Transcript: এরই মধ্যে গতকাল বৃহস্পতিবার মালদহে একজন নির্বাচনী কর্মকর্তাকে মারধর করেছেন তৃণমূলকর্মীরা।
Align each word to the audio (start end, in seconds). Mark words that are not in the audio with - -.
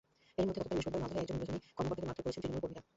এরই 0.39 0.47
মধ্যে 0.47 0.61
গতকাল 0.61 0.73
বৃহস্পতিবার 0.77 1.01
মালদহে 1.03 1.21
একজন 1.23 1.35
নির্বাচনী 1.39 1.59
কর্মকর্তাকে 1.77 2.07
মারধর 2.07 2.23
করেছেন 2.25 2.41
তৃণমূলকর্মীরা। 2.43 2.81